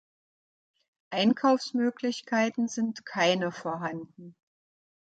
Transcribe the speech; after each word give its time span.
Einkaufsmöglichkeiten 1.11 2.67
sind 2.67 3.05
keine 3.05 3.51
vorhanden. 3.51 4.35